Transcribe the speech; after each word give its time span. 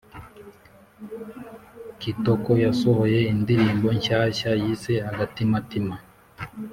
kitoko 2.01 2.49
yasohoye 2.65 3.19
indirimbo 3.33 3.87
nshyashya 3.97 4.51
yise 4.61 4.93
agatimatima 5.11 5.95